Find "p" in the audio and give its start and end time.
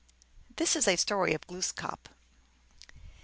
2.85-2.93